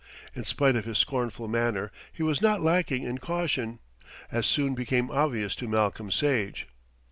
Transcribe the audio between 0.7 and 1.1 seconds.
of his